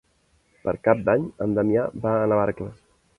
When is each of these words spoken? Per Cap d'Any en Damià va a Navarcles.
Per 0.63 0.73
Cap 0.87 1.03
d'Any 1.09 1.27
en 1.47 1.53
Damià 1.59 1.83
va 2.07 2.15
a 2.23 2.25
Navarcles. 2.33 2.81